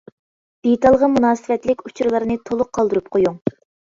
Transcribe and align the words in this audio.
دېتالغا 0.67 1.09
مۇناسىۋەتلىك 1.17 1.83
ئۇچۇرلارنى 1.89 2.37
تولۇق 2.49 2.71
قالدۇرۇپ 2.79 3.13
قويۇڭ. 3.17 3.37